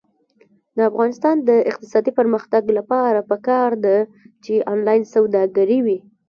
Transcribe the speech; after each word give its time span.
د 0.75 0.77
افغانستان 0.89 1.35
د 1.49 1.51
اقتصادي 1.71 2.11
پرمختګ 2.19 2.63
لپاره 2.77 3.19
پکار 3.31 3.69
ده 3.85 3.97
چې 4.43 4.53
آنلاین 4.73 5.01
سوداګري 5.13 5.79
وي. 5.85 5.99